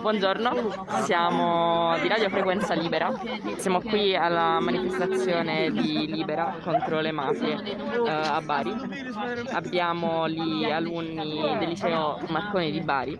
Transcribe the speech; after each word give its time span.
Buongiorno, 0.00 0.86
siamo 1.04 1.98
di 2.00 2.08
Radio 2.08 2.28
Frequenza 2.28 2.74
Libera, 2.74 3.12
siamo 3.56 3.80
qui 3.80 4.14
alla 4.14 4.60
manifestazione 4.60 5.70
di 5.70 6.06
Libera 6.06 6.56
contro 6.62 7.00
le 7.00 7.12
mafie 7.12 7.60
eh, 7.62 8.08
a 8.08 8.40
Bari. 8.40 8.74
Abbiamo 9.52 10.28
gli 10.28 10.64
alunni 10.64 11.56
del 11.58 11.68
liceo 11.68 12.20
Marconi 12.28 12.70
di 12.70 12.80
Bari 12.80 13.18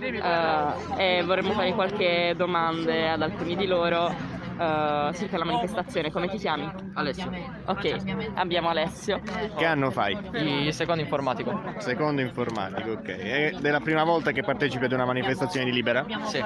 eh, 0.00 1.18
e 1.18 1.22
vorremmo 1.24 1.52
fare 1.52 1.72
qualche 1.74 2.34
domande 2.36 3.10
ad 3.10 3.22
alcuni 3.22 3.56
di 3.56 3.66
loro 3.66 4.33
uh, 4.56 5.12
circa 5.14 5.38
la 5.38 5.44
manifestazione. 5.44 6.10
Come 6.10 6.28
ti 6.28 6.38
chiami? 6.38 6.70
Alessio. 6.94 7.30
Ok, 7.66 7.96
abbiamo 8.34 8.68
Alessio. 8.68 9.20
Che 9.56 9.64
anno 9.64 9.90
fai? 9.90 10.18
Il 10.34 10.72
secondo 10.72 11.02
informatico. 11.02 11.60
Secondo 11.78 12.20
informatico, 12.20 12.92
ok. 12.92 13.08
Ed 13.08 13.64
è 13.64 13.70
la 13.70 13.80
prima 13.80 14.04
volta 14.04 14.32
che 14.32 14.42
partecipi 14.42 14.84
ad 14.84 14.92
una 14.92 15.04
manifestazione 15.04 15.66
di 15.66 15.72
Libera? 15.72 16.04
Sì. 16.24 16.42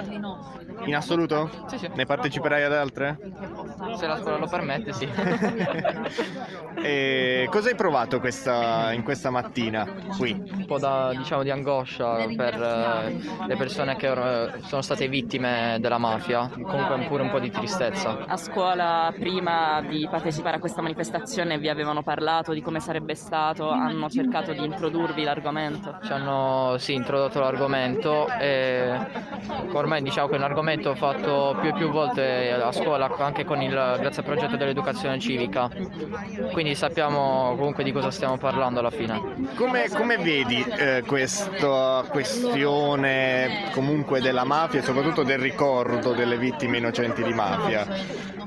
In 0.84 0.94
assoluto? 0.94 1.50
Sì, 1.66 1.78
sì. 1.78 1.90
Ne 1.94 2.06
parteciperai 2.06 2.62
ad 2.62 2.72
altre? 2.72 3.18
Se 3.96 4.06
la 4.06 4.16
scuola 4.18 4.38
lo 4.38 4.46
permette, 4.46 4.92
sì. 4.92 5.08
e 6.82 7.48
cosa 7.50 7.68
hai 7.68 7.74
provato 7.74 8.20
questa, 8.20 8.92
in 8.92 9.02
questa 9.02 9.30
mattina 9.30 9.86
qui? 10.16 10.32
Un 10.32 10.66
po' 10.66 10.78
da, 10.78 11.12
diciamo, 11.14 11.42
di 11.42 11.50
angoscia 11.50 12.26
per 12.36 12.54
eh, 12.54 13.46
le 13.46 13.56
persone 13.56 13.96
che 13.96 14.10
eh, 14.10 14.50
sono 14.62 14.82
state 14.82 15.08
vittime 15.08 15.78
della 15.80 15.98
mafia, 15.98 16.48
comunque 16.48 17.06
pure 17.06 17.22
un 17.22 17.30
po' 17.30 17.40
di 17.40 17.50
tristezza. 17.50 17.97
A 18.06 18.36
scuola 18.36 19.12
prima 19.18 19.82
di 19.82 20.06
partecipare 20.08 20.56
a 20.56 20.60
questa 20.60 20.80
manifestazione 20.80 21.58
vi 21.58 21.68
avevano 21.68 22.02
parlato 22.02 22.52
di 22.52 22.62
come 22.62 22.78
sarebbe 22.78 23.16
stato, 23.16 23.70
hanno 23.70 24.08
cercato 24.08 24.52
di 24.52 24.64
introdurvi 24.64 25.24
l'argomento? 25.24 25.98
Ci 26.04 26.12
hanno 26.12 26.76
sì, 26.78 26.94
introdotto 26.94 27.40
l'argomento 27.40 28.28
e 28.38 28.96
ormai 29.72 30.02
diciamo 30.02 30.28
che 30.28 30.34
è 30.34 30.38
un 30.38 30.44
argomento 30.44 30.94
fatto 30.94 31.56
più 31.60 31.70
e 31.70 31.72
più 31.72 31.90
volte 31.90 32.52
a 32.52 32.70
scuola 32.70 33.12
anche 33.18 33.44
con 33.44 33.60
il 33.60 33.70
grazie 33.70 34.22
al 34.22 34.24
progetto 34.24 34.56
dell'educazione 34.56 35.18
civica. 35.18 35.68
Quindi 36.52 36.76
sappiamo 36.76 37.54
comunque 37.56 37.82
di 37.82 37.90
cosa 37.90 38.12
stiamo 38.12 38.36
parlando 38.38 38.78
alla 38.78 38.90
fine. 38.90 39.20
Come, 39.56 39.88
come 39.88 40.18
vedi 40.18 40.62
eh, 40.62 41.02
questa 41.04 42.04
questione 42.08 43.70
comunque 43.72 44.20
della 44.20 44.44
mafia 44.44 44.78
e 44.78 44.82
soprattutto 44.82 45.24
del 45.24 45.38
ricordo 45.38 46.12
delle 46.12 46.38
vittime 46.38 46.78
innocenti 46.78 47.24
di 47.24 47.32
mafia? 47.32 47.86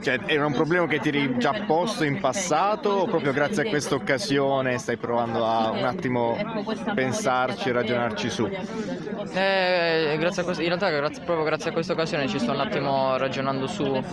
Cioè, 0.02 0.20
era 0.25 0.45
un 0.45 0.53
problema 0.53 0.88
che 0.88 1.00
ti 1.00 1.09
eri 1.09 1.38
già 1.38 1.53
posto 1.66 2.03
in 2.03 2.20
passato 2.20 2.89
o 2.89 3.06
proprio 3.06 3.34
grazie 3.34 3.64
a 3.64 3.70
questa 3.70 3.95
occasione 3.95 4.78
stai 4.78 4.98
provando 4.98 5.45
a 5.45 5.70
un 5.72 5.83
attimo 5.83 6.36
pensarci 6.94 7.70
e 7.70 7.72
ragionarci 7.72 8.30
su? 8.30 8.50
Eh, 9.33 10.17
questo, 10.17 10.61
in 10.61 10.67
realtà 10.67 10.89
grazie, 10.89 11.23
proprio 11.23 11.45
grazie 11.45 11.70
a 11.70 11.73
questa 11.73 11.94
occasione 11.94 12.28
ci 12.28 12.39
sto 12.39 12.52
un 12.52 12.59
attimo 12.59 13.17
ragionando 13.17 13.67
su, 13.67 14.03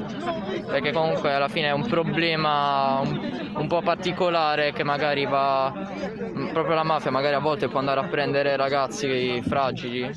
perché 0.66 0.92
comunque 0.92 1.32
alla 1.32 1.48
fine 1.48 1.68
è 1.68 1.72
un 1.72 1.86
problema 1.86 3.00
un, 3.00 3.52
un 3.54 3.66
po' 3.66 3.80
particolare 3.80 4.72
che 4.72 4.84
magari 4.84 5.26
va, 5.26 5.72
proprio 6.52 6.74
la 6.74 6.84
mafia 6.84 7.10
magari 7.10 7.34
a 7.34 7.40
volte 7.40 7.68
può 7.68 7.78
andare 7.78 8.00
a 8.00 8.04
prendere 8.04 8.56
ragazzi 8.56 9.42
fragili 9.42 10.10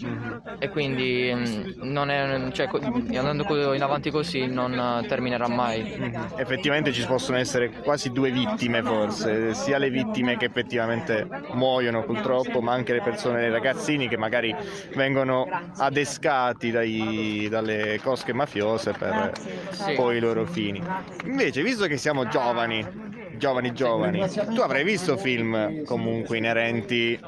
e 0.59 0.69
quindi 0.69 1.31
mm, 1.33 1.81
non 1.83 2.09
è, 2.09 2.49
cioè, 2.51 2.69
andando 3.15 3.73
in 3.73 3.81
avanti 3.81 4.11
così 4.11 4.47
non 4.47 5.00
terminerà 5.03 5.47
mai. 5.47 6.11
Effettivamente 6.35 6.91
ci 6.91 7.05
possono 7.05 7.37
essere 7.37 7.69
quasi 7.69 8.11
due 8.11 8.31
vittime 8.31 8.81
forse, 8.81 9.53
sia 9.53 9.77
le 9.77 9.89
vittime 9.89 10.37
che 10.37 10.45
effettivamente 10.45 11.27
muoiono 11.53 12.03
purtroppo, 12.03 12.61
ma 12.61 12.73
anche 12.73 12.93
le 12.93 13.01
persone, 13.01 13.45
i 13.45 13.49
ragazzini 13.49 14.07
che 14.07 14.17
magari 14.17 14.55
vengono 14.95 15.47
adescati 15.77 16.71
dai, 16.71 17.47
dalle 17.49 17.99
cosche 18.01 18.33
mafiose 18.33 18.91
per 18.91 19.31
sì. 19.69 19.93
poi 19.93 20.17
i 20.17 20.19
loro 20.19 20.45
fini. 20.45 20.81
Invece, 21.25 21.63
visto 21.63 21.87
che 21.87 21.97
siamo 21.97 22.27
giovani, 22.27 22.85
giovani 23.37 23.73
giovani, 23.73 24.23
tu 24.53 24.61
avrai 24.61 24.83
visto 24.83 25.17
film 25.17 25.83
comunque 25.83 26.37
inerenti 26.37 27.19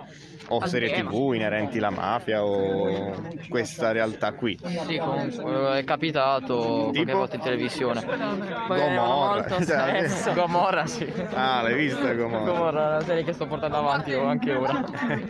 o 0.47 0.65
serie 0.67 0.93
tv 0.93 1.33
inerenti 1.33 1.77
alla 1.77 1.89
mafia 1.89 2.43
o 2.43 3.13
questa 3.49 3.91
realtà 3.91 4.33
qui? 4.33 4.57
Sì, 4.85 4.97
comunque 4.97 5.79
è 5.79 5.83
capitato 5.83 6.89
tipo? 6.91 6.91
qualche 6.91 7.13
volta 7.13 7.35
in 7.35 7.41
televisione. 7.41 8.01
Poi 8.67 8.79
Gomorra. 8.79 9.63
Cioè, 9.63 10.09
Gomorra, 10.33 10.85
sì. 10.85 11.11
Ah, 11.33 11.61
l'hai 11.61 11.75
vista 11.75 12.13
Gomorra? 12.13 12.51
Gomorra, 12.51 12.89
la 12.95 13.01
serie 13.01 13.23
che 13.23 13.33
sto 13.33 13.47
portando 13.47 13.77
avanti 13.77 14.13
anche 14.13 14.53
ora. 14.53 14.83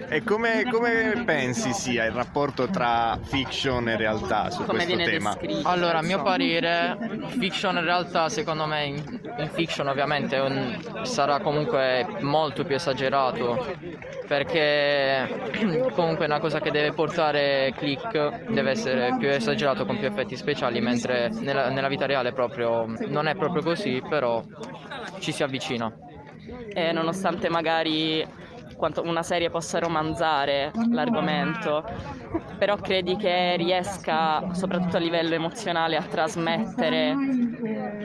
e 0.09 0.23
come, 0.23 0.63
come, 0.69 1.23
pensi 1.25 1.73
sia 1.73 2.05
il 2.05 2.11
rapporto 2.11 2.67
tra 2.67 3.17
fiction 3.21 3.89
e 3.89 3.97
realtà 3.97 4.49
su 4.49 4.63
come 4.63 4.85
questo 4.85 5.03
tema? 5.03 5.33
Descritto, 5.33 5.67
allora, 5.67 5.99
a 5.99 6.03
mio 6.03 6.21
parere, 6.21 6.97
fiction 7.39 7.77
e 7.77 7.81
realtà, 7.81 8.29
secondo 8.29 8.65
me, 8.65 8.85
in, 8.85 9.19
in 9.37 9.49
fiction 9.49 9.87
ovviamente 9.87 10.37
un, 10.37 10.79
sarà 11.03 11.39
comunque 11.39 12.05
molto 12.21 12.63
più 12.63 12.75
esagerato 12.75 13.75
perché 14.27 15.02
comunque 15.93 16.25
è 16.25 16.27
una 16.27 16.39
cosa 16.39 16.59
che 16.59 16.71
deve 16.71 16.93
portare 16.93 17.73
click 17.75 18.51
deve 18.51 18.71
essere 18.71 19.15
più 19.17 19.29
esagerato 19.29 19.85
con 19.85 19.97
più 19.97 20.07
effetti 20.07 20.35
speciali 20.35 20.81
mentre 20.81 21.29
nella, 21.29 21.69
nella 21.69 21.87
vita 21.87 22.05
reale 22.05 22.31
proprio 22.33 22.85
non 23.07 23.27
è 23.27 23.35
proprio 23.35 23.61
così 23.61 24.01
però 24.07 24.43
ci 25.19 25.31
si 25.31 25.43
avvicina. 25.43 25.91
E 26.73 26.91
nonostante 26.91 27.49
magari 27.49 28.25
quanto 28.75 29.01
una 29.03 29.23
serie 29.23 29.49
possa 29.49 29.79
romanzare 29.79 30.71
l'argomento, 30.91 31.83
però 32.57 32.75
credi 32.75 33.15
che 33.15 33.55
riesca, 33.55 34.53
soprattutto 34.53 34.97
a 34.97 34.99
livello 34.99 35.33
emozionale, 35.33 35.95
a 35.95 36.03
trasmettere 36.03 37.15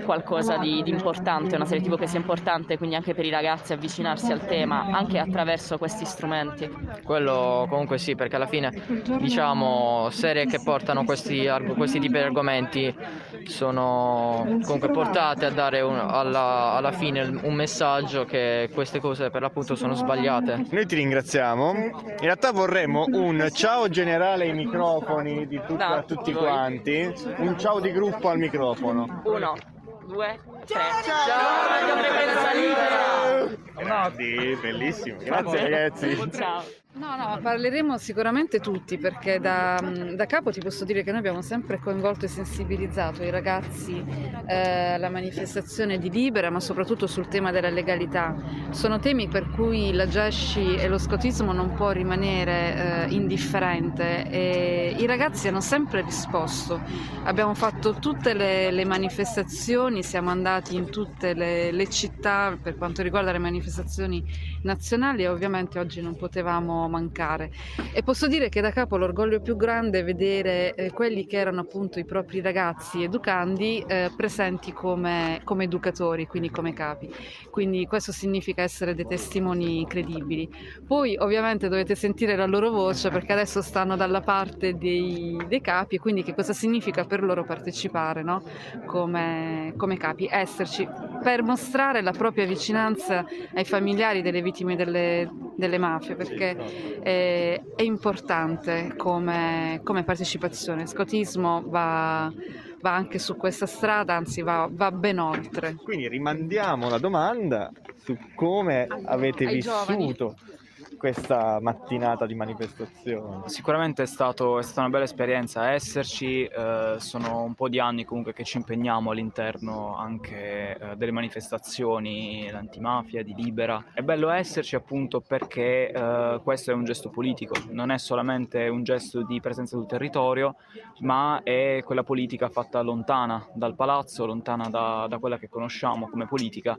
qualcosa 0.08 0.56
di, 0.56 0.82
di, 0.82 0.88
importante, 0.88 1.54
una 1.56 1.66
serie 1.66 1.82
TV 1.82 1.98
che 1.98 2.06
sia 2.06 2.18
importante, 2.18 2.78
quindi 2.78 2.96
anche 2.96 3.12
per 3.12 3.26
i 3.26 3.30
ragazzi 3.30 3.74
avvicinarsi 3.74 4.32
al 4.32 4.46
tema, 4.46 4.86
anche 4.90 5.18
attraverso 5.18 5.76
questi 5.76 6.06
strumenti. 6.06 6.66
Quello 7.04 7.66
comunque 7.68 7.98
sì, 7.98 8.14
perché 8.14 8.36
alla 8.36 8.46
fine 8.46 8.72
diciamo 9.18 10.08
serie 10.08 10.46
che 10.46 10.62
portano 10.64 11.04
questi, 11.04 11.46
questi 11.76 12.00
tipi 12.00 12.14
di 12.14 12.20
argomenti 12.20 12.96
sono 13.44 14.46
comunque 14.62 14.88
portate 14.88 15.44
a 15.44 15.50
dare 15.50 15.82
un, 15.82 15.98
alla, 15.98 16.72
alla 16.72 16.92
fine 16.92 17.40
un 17.42 17.52
messaggio 17.52 18.24
che 18.24 18.70
queste 18.72 19.00
cose 19.00 19.28
per 19.28 19.42
l'appunto 19.42 19.74
sono 19.74 19.92
sbagliate. 19.92 20.64
Noi 20.70 20.86
ti 20.86 20.94
ringraziamo. 20.94 21.72
In 21.74 22.16
realtà 22.18 22.50
vorremmo 22.50 23.04
un 23.08 23.46
ciao 23.52 23.90
generale 23.90 24.44
ai 24.44 24.54
microfoni 24.54 25.46
di 25.46 25.60
tut- 25.66 25.82
a 25.82 26.02
tutti 26.02 26.32
quanti, 26.32 27.12
un 27.40 27.58
ciao 27.58 27.78
di 27.78 27.92
gruppo 27.92 28.30
al 28.30 28.38
microfono. 28.38 29.20
Uno 29.24 29.76
due, 30.08 30.40
tre. 30.64 30.80
Ciao, 31.04 31.26
Ciao 31.26 31.68
Radio 31.68 31.96
Frequenza 31.96 32.52
Libera! 32.54 34.06
No, 34.06 34.12
sì, 34.16 34.58
bellissimo. 34.60 35.18
Grazie 35.18 35.60
ragazzi. 35.60 36.30
Ciao. 36.32 36.64
No, 36.98 37.14
no, 37.14 37.38
parleremo 37.40 37.96
sicuramente 37.96 38.58
tutti 38.58 38.98
perché 38.98 39.38
da, 39.38 39.80
da, 40.16 40.26
capo 40.26 40.50
ti 40.50 40.58
posso 40.58 40.84
dire 40.84 41.04
che 41.04 41.10
noi 41.10 41.20
abbiamo 41.20 41.42
sempre 41.42 41.78
coinvolto 41.78 42.24
e 42.24 42.28
sensibilizzato 42.28 43.22
i 43.22 43.30
ragazzi 43.30 44.04
eh, 44.46 44.94
alla 44.94 45.08
manifestazione 45.08 46.00
di 46.00 46.10
Libera, 46.10 46.50
ma 46.50 46.58
soprattutto 46.58 47.06
sul 47.06 47.28
tema 47.28 47.52
della 47.52 47.70
legalità. 47.70 48.34
Sono 48.70 48.98
temi 48.98 49.28
per 49.28 49.48
cui 49.50 49.92
la 49.92 50.08
GESCI 50.08 50.74
e 50.74 50.88
lo 50.88 50.98
scotismo 50.98 51.52
non 51.52 51.72
può 51.74 51.92
rimanere 51.92 53.06
eh, 53.06 53.14
indifferente 53.14 54.28
e 54.28 54.96
i 54.98 55.06
ragazzi 55.06 55.46
hanno 55.46 55.60
sempre 55.60 56.02
risposto. 56.02 56.80
Abbiamo 57.22 57.54
fatto 57.54 57.94
tutte 57.94 58.34
le, 58.34 58.72
le 58.72 58.84
manifestazioni, 58.84 60.02
siamo 60.02 60.30
andati 60.30 60.74
in 60.74 60.90
tutte 60.90 61.32
le, 61.34 61.70
le 61.70 61.88
città 61.88 62.58
per 62.60 62.76
quanto 62.76 63.02
riguarda 63.02 63.30
le 63.30 63.38
manifestazioni 63.38 64.24
nazionali 64.62 65.22
e 65.22 65.28
ovviamente 65.28 65.78
oggi 65.78 66.00
non 66.00 66.16
potevamo 66.16 66.86
mancare. 66.88 67.50
E 67.92 68.02
posso 68.02 68.26
dire 68.26 68.48
che 68.48 68.60
da 68.60 68.70
capo 68.70 68.96
l'orgoglio 68.96 69.40
più 69.40 69.56
grande 69.56 70.00
è 70.00 70.04
vedere 70.04 70.74
eh, 70.74 70.90
quelli 70.92 71.26
che 71.26 71.36
erano 71.38 71.60
appunto 71.60 71.98
i 71.98 72.04
propri 72.04 72.40
ragazzi 72.40 73.02
educandi 73.02 73.84
eh, 73.86 74.10
presenti 74.16 74.72
come, 74.72 75.40
come, 75.44 75.64
educatori, 75.64 76.26
quindi 76.26 76.50
come 76.50 76.72
capi. 76.72 77.12
Quindi 77.50 77.86
questo 77.86 78.12
significa 78.12 78.62
essere 78.62 78.94
dei 78.94 79.06
testimoni 79.06 79.86
credibili. 79.86 80.48
Poi 80.86 81.16
ovviamente 81.18 81.68
dovete 81.68 81.94
sentire 81.94 82.36
la 82.36 82.46
loro 82.46 82.70
voce 82.70 83.10
perché 83.10 83.32
adesso 83.32 83.62
stanno 83.62 83.96
dalla 83.96 84.20
parte 84.20 84.76
dei, 84.76 85.36
dei 85.46 85.60
capi 85.60 85.96
e 85.96 85.98
quindi 85.98 86.22
che 86.22 86.34
cosa 86.34 86.52
significa 86.52 87.04
per 87.04 87.22
loro 87.22 87.44
partecipare 87.44 88.22
no? 88.22 88.42
come, 88.86 89.72
come 89.76 89.96
capi, 89.96 90.28
esserci 90.30 90.88
per 91.22 91.42
mostrare 91.42 92.02
la 92.02 92.12
propria 92.12 92.46
vicinanza 92.46 93.24
ai 93.54 93.64
familiari 93.64 94.22
delle 94.22 94.42
vittime 94.42 94.76
delle, 94.76 95.30
delle 95.56 95.78
mafie 95.78 96.14
perché 96.14 96.56
è, 97.00 97.60
è 97.76 97.82
importante 97.82 98.94
come, 98.96 99.80
come, 99.82 100.04
partecipazione. 100.04 100.86
Scotismo 100.86 101.62
va, 101.66 102.32
va, 102.80 102.94
anche 102.94 103.18
su 103.18 103.36
questa 103.36 103.66
strada, 103.66 104.14
anzi 104.14 104.42
va, 104.42 104.68
va, 104.70 104.90
ben 104.90 105.18
oltre. 105.18 105.74
Quindi 105.82 106.08
rimandiamo 106.08 106.88
la 106.88 106.98
domanda 106.98 107.70
su 107.96 108.16
come 108.34 108.86
avete 109.04 109.46
ai 109.46 109.54
vissuto 109.54 109.84
giovani. 109.84 110.56
Questa 110.98 111.58
mattinata 111.62 112.26
di 112.26 112.34
manifestazione? 112.34 113.48
Sicuramente 113.48 114.02
è, 114.02 114.06
stato, 114.06 114.58
è 114.58 114.62
stata 114.62 114.80
una 114.80 114.90
bella 114.90 115.04
esperienza 115.04 115.70
esserci, 115.70 116.44
eh, 116.44 116.96
sono 116.98 117.42
un 117.42 117.54
po' 117.54 117.70
di 117.70 117.78
anni 117.78 118.04
comunque 118.04 118.34
che 118.34 118.44
ci 118.44 118.58
impegniamo 118.58 119.10
all'interno 119.10 119.96
anche 119.96 120.76
eh, 120.76 120.96
delle 120.96 121.12
manifestazioni 121.12 122.50
l'antimafia, 122.50 123.22
di 123.22 123.34
Libera. 123.34 123.82
È 123.94 124.02
bello 124.02 124.28
esserci 124.28 124.76
appunto 124.76 125.20
perché 125.20 125.90
eh, 125.90 126.40
questo 126.42 126.72
è 126.72 126.74
un 126.74 126.84
gesto 126.84 127.08
politico, 127.08 127.54
non 127.70 127.90
è 127.90 127.98
solamente 127.98 128.68
un 128.68 128.82
gesto 128.82 129.22
di 129.22 129.40
presenza 129.40 129.76
sul 129.76 129.86
territorio, 129.86 130.56
ma 131.00 131.40
è 131.42 131.82
quella 131.84 132.02
politica 132.02 132.50
fatta 132.50 132.82
lontana 132.82 133.46
dal 133.54 133.74
palazzo, 133.74 134.26
lontana 134.26 134.68
da, 134.68 135.06
da 135.08 135.18
quella 135.18 135.38
che 135.38 135.48
conosciamo 135.48 136.08
come 136.08 136.26
politica 136.26 136.78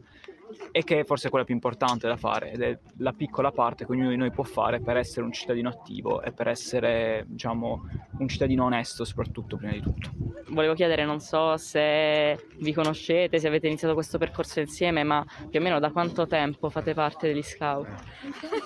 e 0.71 0.83
che 0.83 0.99
è 0.99 1.03
forse 1.03 1.29
quella 1.29 1.45
più 1.45 1.53
importante 1.53 2.07
da 2.07 2.17
fare 2.17 2.51
ed 2.51 2.61
è 2.61 2.77
la 2.97 3.13
piccola 3.13 3.51
parte 3.51 3.85
che 3.85 3.91
ognuno 3.91 4.09
di 4.09 4.15
noi 4.17 4.31
può 4.31 4.43
fare 4.43 4.79
per 4.79 4.97
essere 4.97 5.25
un 5.25 5.31
cittadino 5.31 5.69
attivo 5.69 6.21
e 6.21 6.31
per 6.31 6.47
essere 6.47 7.25
diciamo 7.27 7.81
un 8.17 8.27
cittadino 8.27 8.65
onesto 8.65 9.05
soprattutto 9.05 9.57
prima 9.57 9.73
di 9.73 9.81
tutto. 9.81 10.09
Volevo 10.49 10.73
chiedere, 10.73 11.05
non 11.05 11.19
so 11.19 11.57
se 11.57 12.47
vi 12.57 12.73
conoscete, 12.73 13.39
se 13.39 13.47
avete 13.47 13.67
iniziato 13.67 13.93
questo 13.93 14.17
percorso 14.17 14.59
insieme, 14.59 15.03
ma 15.03 15.23
più 15.49 15.59
o 15.59 15.63
meno 15.63 15.79
da 15.79 15.91
quanto 15.91 16.25
tempo 16.27 16.69
fate 16.69 16.93
parte 16.93 17.27
degli 17.27 17.43
scout? 17.43 17.87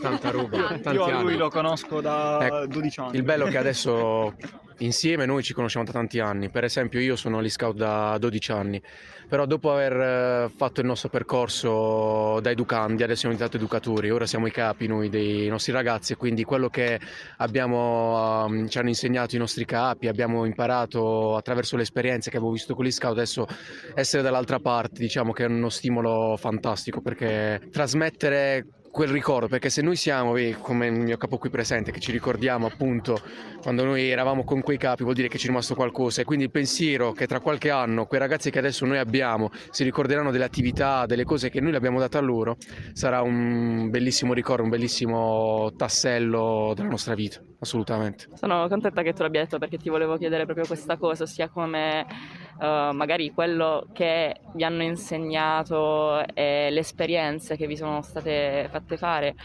Tanta 0.01 0.31
roba, 0.31 0.79
tanti 0.79 0.93
Io 0.93 1.03
a 1.03 1.09
lui 1.21 1.31
anni. 1.31 1.37
lo 1.37 1.49
conosco 1.49 1.99
da 2.01 2.39
Ecco, 2.41 2.67
12 2.67 2.99
anni. 2.99 3.17
Il 3.17 3.23
bello 3.23 3.45
è 3.45 3.49
che 3.49 3.57
adesso 3.57 4.33
insieme 4.79 5.25
noi 5.25 5.43
ci 5.43 5.53
conosciamo 5.53 5.85
da 5.85 5.91
tanti 5.91 6.19
anni. 6.19 6.49
Per 6.49 6.63
esempio 6.63 6.99
io 6.99 7.15
sono 7.15 7.37
agli 7.37 7.49
scout 7.49 7.75
da 7.75 8.17
12 8.17 8.51
anni, 8.51 8.81
però 9.27 9.45
dopo 9.45 9.71
aver 9.71 9.93
eh, 9.93 10.51
fatto 10.55 10.81
il 10.81 10.87
nostro 10.87 11.09
percorso 11.09 12.39
da 12.41 12.49
educandi, 12.49 13.03
adesso 13.03 13.21
siamo 13.21 13.35
diventati 13.35 13.61
educatori, 13.61 14.09
ora 14.09 14.25
siamo 14.25 14.47
i 14.47 14.51
capi 14.51 14.87
noi 14.87 15.09
dei 15.09 15.47
nostri 15.47 15.71
ragazzi 15.71 16.15
quindi 16.15 16.43
quello 16.43 16.69
che 16.69 16.99
abbiamo, 17.37 18.45
ehm, 18.47 18.67
ci 18.67 18.77
hanno 18.77 18.89
insegnato 18.89 19.35
i 19.35 19.39
nostri 19.39 19.65
capi, 19.65 20.07
abbiamo 20.07 20.45
imparato 20.45 21.35
attraverso 21.35 21.75
le 21.75 21.83
esperienze 21.83 22.29
che 22.29 22.37
abbiamo 22.37 22.53
vissuto 22.53 22.75
con 22.75 22.85
gli 22.85 22.91
scout, 22.91 23.13
adesso 23.13 23.47
essere 23.93 24.23
dall'altra 24.23 24.59
parte 24.59 24.99
diciamo 24.99 25.31
che 25.31 25.45
è 25.45 25.47
uno 25.47 25.69
stimolo 25.69 26.35
fantastico 26.37 27.01
perché 27.01 27.61
trasmettere 27.71 28.65
quel 28.93 29.09
ricordo, 29.09 29.47
perché 29.47 29.71
se 29.71 29.81
noi 29.81 29.95
siamo, 29.95 30.35
come 30.61 30.85
il 30.85 30.93
mio 30.93 31.17
capo 31.17 31.39
qui 31.39 31.49
presente, 31.49 31.91
che 31.91 31.99
ci 31.99 32.11
ricordiamo 32.11 32.67
appunto 32.67 33.19
quando 33.59 33.83
noi 33.83 34.07
eravamo 34.07 34.43
con 34.43 34.61
quei 34.61 34.77
capi, 34.77 35.01
vuol 35.01 35.15
dire 35.15 35.27
che 35.29 35.39
ci 35.39 35.45
è 35.45 35.47
rimasto 35.47 35.73
qualcosa 35.73 36.21
e 36.21 36.25
quindi 36.25 36.45
il 36.45 36.51
pensiero 36.51 37.11
che 37.11 37.25
tra 37.25 37.39
qualche 37.39 37.71
anno 37.71 38.05
quei 38.05 38.19
ragazzi 38.19 38.51
che 38.51 38.59
adesso 38.59 38.85
noi 38.85 38.99
abbiamo 38.99 39.49
si 39.71 39.83
ricorderanno 39.83 40.29
delle 40.29 40.43
attività, 40.43 41.07
delle 41.07 41.23
cose 41.23 41.49
che 41.49 41.59
noi 41.59 41.71
le 41.71 41.77
abbiamo 41.77 41.97
date 41.97 42.17
a 42.17 42.21
loro, 42.21 42.57
sarà 42.93 43.23
un 43.23 43.89
bellissimo 43.89 44.31
ricordo, 44.31 44.61
un 44.61 44.69
bellissimo 44.69 45.73
tassello 45.75 46.73
della 46.75 46.89
nostra 46.89 47.15
vita, 47.15 47.41
assolutamente. 47.61 48.27
Sono 48.35 48.67
contenta 48.67 49.01
che 49.01 49.13
tu 49.13 49.23
l'abbia 49.23 49.41
detto 49.41 49.57
perché 49.57 49.77
ti 49.77 49.89
volevo 49.89 50.17
chiedere 50.17 50.45
proprio 50.45 50.67
questa 50.67 50.97
cosa, 50.97 51.23
ossia 51.23 51.49
come 51.49 52.05
eh, 52.59 52.89
magari 52.93 53.31
quello 53.31 53.87
che 53.93 54.35
vi 54.53 54.63
hanno 54.63 54.83
insegnato 54.83 56.25
e 56.33 56.69
le 56.69 56.79
esperienze 56.79 57.55
che 57.55 57.67
vi 57.67 57.75
sono 57.75 58.01
state 58.01 58.67
fatte 58.71 58.97
fare 58.97 59.35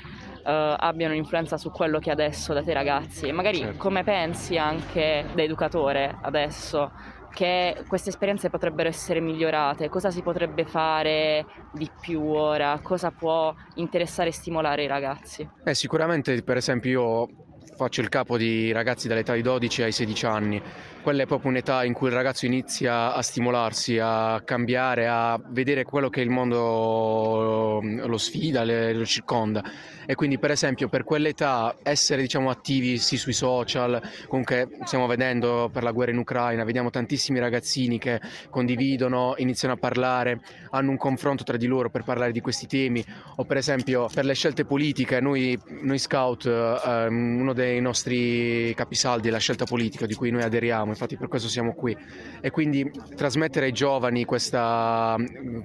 eh, 0.44 0.76
abbiano 0.78 1.12
un'influenza 1.12 1.56
su 1.56 1.70
quello 1.70 1.98
che 1.98 2.10
adesso 2.10 2.52
date 2.52 2.68
ai 2.68 2.74
ragazzi 2.74 3.26
e 3.26 3.32
magari 3.32 3.58
Certo. 3.58 3.78
come 3.78 4.04
pensi 4.04 4.56
anche 4.56 5.24
da 5.34 5.42
educatore 5.42 6.16
adesso 6.22 6.90
che 7.30 7.84
queste 7.86 8.08
esperienze 8.08 8.50
potrebbero 8.50 8.88
essere 8.88 9.20
migliorate, 9.20 9.88
cosa 9.88 10.10
si 10.10 10.22
potrebbe 10.22 10.64
fare 10.64 11.46
di 11.72 11.88
più 12.00 12.20
ora, 12.24 12.80
cosa 12.82 13.12
può 13.12 13.54
interessare 13.74 14.30
e 14.30 14.32
stimolare 14.32 14.82
i 14.82 14.86
ragazzi. 14.88 15.48
Eh, 15.62 15.74
sicuramente, 15.74 16.42
per 16.42 16.56
esempio, 16.56 16.90
io 16.90 17.28
faccio 17.76 18.00
il 18.00 18.08
capo 18.08 18.36
di 18.36 18.72
ragazzi 18.72 19.08
dall'età 19.08 19.34
di 19.34 19.42
12 19.42 19.82
ai 19.82 19.92
16 19.92 20.26
anni. 20.26 20.62
Quella 21.02 21.22
è 21.22 21.26
proprio 21.26 21.50
un'età 21.50 21.84
in 21.84 21.94
cui 21.94 22.08
il 22.08 22.14
ragazzo 22.14 22.44
inizia 22.44 23.14
a 23.14 23.22
stimolarsi, 23.22 23.98
a 23.98 24.42
cambiare, 24.44 25.06
a 25.06 25.40
vedere 25.48 25.84
quello 25.84 26.10
che 26.10 26.20
il 26.20 26.28
mondo 26.28 27.80
lo 27.82 28.18
sfida, 28.18 28.64
lo 28.64 29.04
circonda. 29.06 29.62
E 30.10 30.14
quindi, 30.14 30.38
per 30.38 30.50
esempio, 30.50 30.88
per 30.88 31.04
quell'età 31.04 31.76
essere 31.82 32.22
diciamo, 32.22 32.48
attivi 32.48 32.96
sì 32.96 33.18
sui 33.18 33.34
social, 33.34 34.00
comunque 34.26 34.68
stiamo 34.84 35.06
vedendo 35.06 35.68
per 35.70 35.82
la 35.82 35.92
guerra 35.92 36.12
in 36.12 36.18
Ucraina, 36.18 36.64
vediamo 36.64 36.88
tantissimi 36.88 37.38
ragazzini 37.38 37.98
che 37.98 38.18
condividono, 38.48 39.34
iniziano 39.36 39.74
a 39.74 39.76
parlare, 39.76 40.40
hanno 40.70 40.90
un 40.92 40.96
confronto 40.96 41.44
tra 41.44 41.58
di 41.58 41.66
loro 41.66 41.90
per 41.90 42.04
parlare 42.04 42.32
di 42.32 42.40
questi 42.40 42.66
temi, 42.66 43.04
o 43.36 43.44
per 43.44 43.58
esempio 43.58 44.08
per 44.12 44.24
le 44.24 44.32
scelte 44.32 44.64
politiche, 44.64 45.20
noi, 45.20 45.58
noi 45.82 45.98
scout, 45.98 46.46
eh, 46.46 47.06
uno 47.08 47.52
dei 47.58 47.80
nostri 47.80 48.72
capisaldi 48.74 49.28
è 49.28 49.30
la 49.30 49.38
scelta 49.38 49.64
politica 49.64 50.06
di 50.06 50.14
cui 50.14 50.30
noi 50.30 50.42
aderiamo, 50.42 50.90
infatti 50.90 51.16
per 51.16 51.26
questo 51.26 51.48
siamo 51.48 51.74
qui. 51.74 51.96
E 52.40 52.50
quindi 52.50 52.88
trasmettere 53.16 53.66
ai 53.66 53.72
giovani 53.72 54.24
questa- 54.24 55.16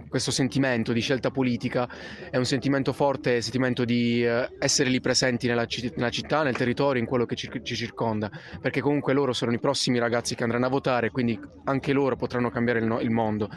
questo 0.10 0.32
sentimento 0.32 0.92
di 0.92 1.00
scelta 1.00 1.30
politica 1.30 1.88
è 2.32 2.38
un 2.38 2.46
sentimento 2.46 2.94
forte, 2.94 3.42
sentimento 3.42 3.86
di 3.86 4.26
eh, 4.26 4.50
essere 4.60 4.90
lì 4.90 5.00
presenti 5.00 5.48
nella, 5.48 5.68
nella 5.96 6.10
città, 6.10 6.42
nel 6.44 6.58
territorio, 6.58 7.00
in 7.00 7.08
quello 7.08 7.26
che 7.26 7.36
ci, 7.36 7.50
ci 7.62 7.76
circonda, 7.76 8.30
perché 8.60 8.82
comunque 8.82 9.14
loro 9.14 9.32
sono 9.32 9.54
i 9.54 9.60
prossimi 9.60 10.00
ragazzi 10.00 10.34
che 10.34 10.44
andranno 10.44 10.66
a 10.66 10.70
votare, 10.70 11.12
quindi 11.12 11.40
anche 11.66 11.94
loro 11.94 12.16
potranno 12.16 12.50
cambiare 12.50 12.80
il, 12.80 12.86
no- 12.86 13.00
il 13.00 13.12
mondo 13.12 13.50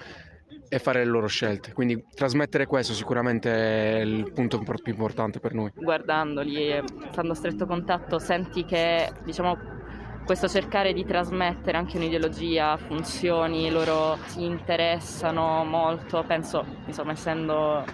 e 0.68 0.78
fare 0.78 1.04
le 1.04 1.10
loro 1.10 1.26
scelte. 1.26 1.72
Quindi 1.72 2.04
trasmettere 2.14 2.66
questo 2.66 2.92
sicuramente 2.92 3.98
è 3.98 4.00
il 4.00 4.32
punto 4.32 4.58
più 4.58 4.92
importante 4.92 5.40
per 5.40 5.54
noi. 5.54 5.70
guardandoli 5.74 6.68
e 6.68 6.82
stando 7.10 7.32
a 7.32 7.34
stretto 7.34 7.66
contatto 7.66 8.18
senti 8.18 8.64
che 8.64 9.10
diciamo 9.24 9.56
questo 10.24 10.48
cercare 10.48 10.92
di 10.92 11.04
trasmettere 11.04 11.76
anche 11.76 11.96
un'ideologia 11.98 12.76
funzioni, 12.76 13.70
loro 13.70 14.18
si 14.26 14.44
interessano 14.44 15.64
molto, 15.64 16.24
penso 16.26 16.64
insomma 16.86 17.12
essendo 17.12 17.84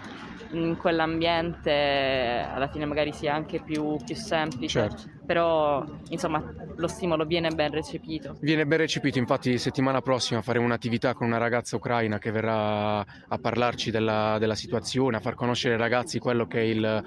in 0.53 0.77
quell'ambiente 0.77 2.47
alla 2.49 2.69
fine 2.69 2.85
magari 2.85 3.13
sia 3.13 3.35
anche 3.35 3.61
più, 3.63 3.97
più 4.05 4.15
semplice, 4.15 4.81
Certo. 4.81 5.03
però 5.27 5.85
insomma 6.09 6.43
lo 6.77 6.89
stimolo 6.89 7.25
viene 7.25 7.51
ben 7.51 7.71
recepito. 7.71 8.37
Viene 8.41 8.67
ben 8.67 8.79
recepito, 8.79 9.19
infatti 9.19 9.57
settimana 9.59 10.01
prossima 10.01 10.43
faremo 10.43 10.65
un'attività 10.65 11.15
con 11.15 11.27
una 11.27 11.39
ragazza 11.39 11.77
ucraina 11.77 12.19
che 12.19 12.31
verrà 12.31 13.01
a 13.01 13.39
parlarci 13.41 13.91
della, 13.91 14.37
della 14.39 14.55
situazione, 14.55 15.17
a 15.17 15.21
far 15.21 15.35
conoscere 15.35 15.75
ai 15.75 15.81
ragazzi 15.81 16.19
quello 16.19 16.47
che 16.47 16.59
è 16.59 16.65
il, 16.65 17.03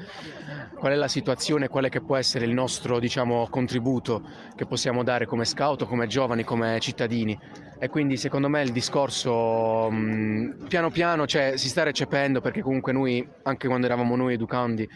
qual 0.78 0.92
è 0.94 0.96
la 0.96 1.08
situazione, 1.08 1.68
quale 1.68 1.90
che 1.90 2.02
può 2.02 2.16
essere 2.16 2.46
il 2.46 2.52
nostro 2.52 3.00
diciamo, 3.00 3.48
contributo 3.50 4.24
che 4.56 4.66
possiamo 4.66 5.04
dare 5.04 5.26
come 5.26 5.46
scout, 5.46 5.86
come 5.86 6.08
giovani, 6.08 6.44
come 6.44 6.80
cittadini. 6.80 7.38
E 7.86 7.88
quindi 7.88 8.18
secondo 8.18 8.50
me 8.50 8.64
il 8.64 8.72
discorso 8.72 9.92
mh, 9.92 10.66
piano 10.68 10.90
piano 10.90 11.28
cioè, 11.28 11.56
si 11.56 11.70
sta 11.70 11.84
recependo 11.84 12.42
perché 12.42 12.62
comunque 12.62 12.92
noi, 12.92 13.24
anche 13.44 13.68
quando 13.68 13.86
eravamo 13.86 14.16
noi 14.16 14.34
educandi, 14.34 14.90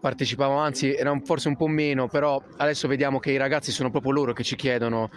partecipavamo, 0.00 0.58
anzi 0.58 0.94
era 0.94 1.14
forse 1.24 1.48
un 1.48 1.56
po' 1.56 1.66
meno, 1.66 2.08
però 2.08 2.42
adesso 2.56 2.88
vediamo 2.88 3.18
che 3.18 3.32
i 3.32 3.36
ragazzi 3.36 3.70
sono 3.70 3.90
proprio 3.90 4.12
loro 4.12 4.32
che 4.32 4.42
ci 4.42 4.56
chiedono 4.56 5.10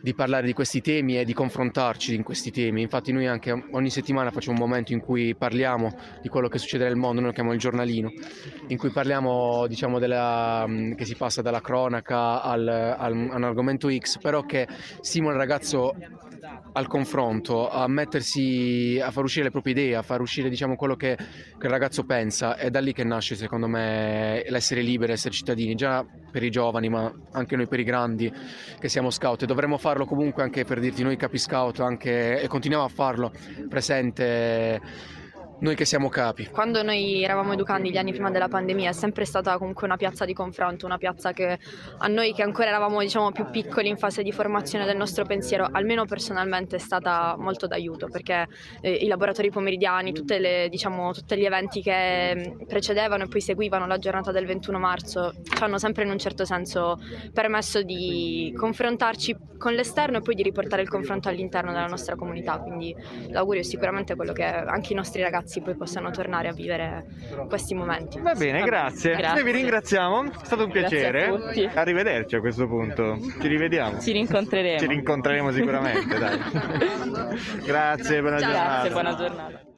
di 0.00 0.14
parlare 0.14 0.46
di 0.46 0.52
questi 0.52 0.80
temi 0.80 1.18
e 1.18 1.24
di 1.24 1.32
confrontarci 1.32 2.14
in 2.14 2.22
questi 2.22 2.50
temi. 2.50 2.82
Infatti 2.82 3.12
noi 3.12 3.26
anche 3.26 3.50
ogni 3.72 3.90
settimana 3.90 4.30
facciamo 4.30 4.62
un 4.62 4.68
momento 4.68 4.92
in 4.92 5.00
cui 5.00 5.34
parliamo 5.34 5.94
di 6.20 6.28
quello 6.28 6.48
che 6.48 6.58
succede 6.58 6.84
nel 6.84 6.96
mondo, 6.96 7.20
noi 7.20 7.30
lo 7.30 7.32
chiamiamo 7.32 7.54
il 7.54 7.60
giornalino, 7.60 8.10
in 8.68 8.76
cui 8.76 8.90
parliamo 8.90 9.66
diciamo 9.66 9.98
della, 9.98 10.66
mh, 10.66 10.94
che 10.94 11.04
si 11.04 11.16
passa 11.16 11.42
dalla 11.42 11.60
cronaca 11.60 12.42
al, 12.42 12.68
al- 12.68 13.28
a 13.30 13.36
un 13.36 13.44
argomento 13.44 13.88
X, 13.90 14.18
però 14.18 14.42
che 14.42 14.68
stimola 15.00 15.32
il 15.32 15.40
ragazzo 15.40 15.94
al 16.76 16.86
confronto, 16.88 17.70
a 17.70 17.88
mettersi 17.88 19.00
a 19.02 19.10
far 19.10 19.24
uscire 19.24 19.44
le 19.44 19.50
proprie 19.50 19.72
idee, 19.72 19.96
a 19.96 20.02
far 20.02 20.20
uscire 20.20 20.50
diciamo 20.50 20.76
quello 20.76 20.94
che, 20.94 21.16
che 21.16 21.66
il 21.66 21.70
ragazzo 21.70 22.04
pensa. 22.04 22.56
È 22.56 22.68
da 22.68 22.80
lì 22.80 22.92
che 22.92 23.02
nasce 23.02 23.34
secondo 23.34 23.66
me 23.66 24.44
l'essere 24.48 24.82
liberi, 24.82 25.12
essere 25.12 25.32
cittadini, 25.32 25.74
già 25.74 26.04
per 26.30 26.42
i 26.42 26.50
giovani, 26.50 26.90
ma 26.90 27.10
anche 27.32 27.56
noi 27.56 27.66
per 27.66 27.80
i 27.80 27.84
grandi 27.84 28.30
che 28.78 28.88
siamo 28.90 29.08
scout 29.08 29.42
e 29.42 29.46
dovremmo 29.46 29.78
farlo 29.78 30.04
comunque 30.04 30.42
anche 30.42 30.64
per 30.64 30.78
dirti 30.78 31.02
noi 31.02 31.16
capi 31.16 31.38
scout 31.38 31.80
anche, 31.80 32.42
e 32.42 32.46
continuiamo 32.46 32.84
a 32.84 32.90
farlo 32.90 33.32
presente 33.68 34.80
noi 35.58 35.74
che 35.74 35.84
siamo 35.84 36.08
capi. 36.08 36.48
Quando 36.48 36.82
noi 36.82 37.22
eravamo 37.22 37.54
educandi 37.54 37.90
gli 37.90 37.96
anni 37.96 38.12
prima 38.12 38.30
della 38.30 38.48
pandemia 38.48 38.90
è 38.90 38.92
sempre 38.92 39.24
stata 39.24 39.56
comunque 39.56 39.86
una 39.86 39.96
piazza 39.96 40.24
di 40.24 40.34
confronto, 40.34 40.84
una 40.84 40.98
piazza 40.98 41.32
che 41.32 41.58
a 41.98 42.06
noi 42.08 42.34
che 42.34 42.42
ancora 42.42 42.68
eravamo 42.68 43.00
diciamo 43.00 43.32
più 43.32 43.48
piccoli 43.50 43.88
in 43.88 43.96
fase 43.96 44.22
di 44.22 44.32
formazione 44.32 44.84
del 44.84 44.96
nostro 44.96 45.24
pensiero, 45.24 45.68
almeno 45.70 46.04
personalmente 46.04 46.76
è 46.76 46.78
stata 46.78 47.36
molto 47.38 47.66
d'aiuto 47.66 48.08
perché 48.08 48.46
eh, 48.80 48.92
i 48.92 49.06
laboratori 49.06 49.50
pomeridiani, 49.50 50.12
le, 50.26 50.68
diciamo, 50.68 51.12
tutti 51.12 51.36
gli 51.36 51.44
eventi 51.44 51.80
che 51.80 52.34
mh, 52.34 52.66
precedevano 52.66 53.24
e 53.24 53.28
poi 53.28 53.40
seguivano 53.40 53.86
la 53.86 53.98
giornata 53.98 54.32
del 54.32 54.44
21 54.44 54.78
marzo 54.78 55.32
ci 55.42 55.62
hanno 55.62 55.78
sempre 55.78 56.04
in 56.04 56.10
un 56.10 56.18
certo 56.18 56.44
senso 56.44 56.98
permesso 57.32 57.82
di 57.82 58.52
confrontarci 58.56 59.36
con 59.56 59.72
l'esterno 59.72 60.18
e 60.18 60.20
poi 60.20 60.34
di 60.34 60.42
riportare 60.42 60.82
il 60.82 60.88
confronto 60.88 61.28
all'interno 61.28 61.72
della 61.72 61.86
nostra 61.86 62.14
comunità, 62.14 62.58
quindi 62.58 62.94
l'augurio 63.28 63.62
è 63.62 63.64
sicuramente 63.64 64.14
quello 64.14 64.32
che 64.32 64.44
anche 64.44 64.92
i 64.92 64.96
nostri 64.96 65.22
ragazzi 65.22 65.45
ragazzi 65.46 65.60
poi 65.60 65.76
possano 65.76 66.10
tornare 66.10 66.48
a 66.48 66.52
vivere 66.52 67.06
questi 67.48 67.74
momenti. 67.74 68.18
Va 68.20 68.34
bene, 68.34 68.62
grazie. 68.62 69.14
Grazie. 69.14 69.42
Noi 69.42 69.52
vi 69.52 69.58
ringraziamo, 69.58 70.24
è 70.24 70.44
stato 70.44 70.64
un 70.64 70.70
Grazie 70.70 70.98
piacere. 70.98 71.24
a 71.24 71.36
tutti. 71.36 71.70
Arrivederci 71.72 72.36
a 72.36 72.40
questo 72.40 72.66
punto. 72.66 73.18
Ci 73.40 73.46
rivediamo. 73.46 74.00
Ci 74.00 74.12
rincontreremo. 74.12 74.78
Ci 74.78 74.86
rincontreremo 74.86 75.52
sicuramente, 75.52 76.18
dai. 76.18 76.38
Grazie, 77.64 78.20
buona 78.20 78.38
giornata. 78.38 78.64
Grazie, 78.64 78.90
buona 78.90 79.14
giornata. 79.14 79.75